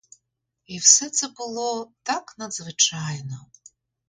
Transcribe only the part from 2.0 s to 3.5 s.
так надзвичайно.